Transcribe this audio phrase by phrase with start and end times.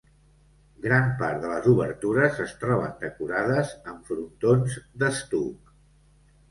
[0.85, 5.75] Gran part de les obertures es troben decorades amb frontons d'estuc.